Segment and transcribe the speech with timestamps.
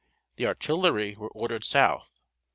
[0.37, 2.11] The artillery were ordered south.